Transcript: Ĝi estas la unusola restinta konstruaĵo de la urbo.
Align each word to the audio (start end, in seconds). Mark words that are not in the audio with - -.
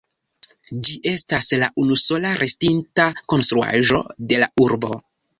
Ĝi 0.85 0.93
estas 1.09 1.49
la 1.63 1.67
unusola 1.83 2.31
restinta 2.43 3.05
konstruaĵo 3.33 3.99
de 4.33 4.41
la 4.45 4.49
urbo. 4.65 4.99